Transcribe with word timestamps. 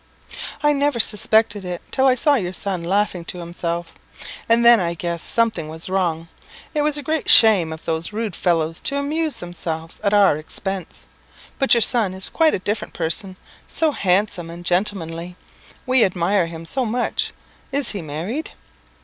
"I 0.63 0.73
never 0.73 0.99
suspected 0.99 1.63
it 1.63 1.79
till 1.91 2.07
I 2.07 2.15
saw 2.15 2.33
your 2.33 2.53
son 2.53 2.83
laughing 2.83 3.23
to 3.25 3.37
himself, 3.37 3.93
and 4.49 4.65
then 4.65 4.79
I 4.79 4.95
guessed 4.95 5.29
something 5.29 5.69
was 5.69 5.89
wrong. 5.89 6.27
It 6.73 6.81
was 6.81 6.97
a 6.97 7.03
great 7.03 7.29
shame 7.29 7.71
of 7.71 7.85
those 7.85 8.11
rude 8.11 8.35
fellows 8.35 8.81
to 8.81 8.97
amuse 8.97 9.35
themselves 9.35 9.99
at 10.03 10.11
our 10.11 10.37
expense; 10.37 11.05
but 11.59 11.75
your 11.75 11.81
son 11.81 12.15
is 12.15 12.29
quite 12.29 12.55
a 12.55 12.57
different 12.57 12.95
person 12.95 13.37
so 13.67 13.91
handsome 13.91 14.49
and 14.49 14.65
gentlemanly. 14.65 15.35
We 15.85 16.03
admire 16.03 16.47
him 16.47 16.65
so 16.65 16.83
much. 16.83 17.31
Is 17.71 17.89
he 17.91 18.01
married?" 18.01 18.53